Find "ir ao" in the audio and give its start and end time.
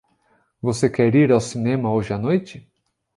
1.13-1.39